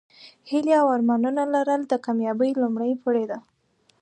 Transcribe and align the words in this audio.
هیلې 0.49 0.73
او 0.81 0.87
ارمانونه 0.95 1.41
لرل 1.53 1.81
د 1.87 1.93
کامیابۍ 2.05 2.51
لومړۍ 2.61 2.91
پوړۍ 3.01 3.25
ده. 3.31 3.39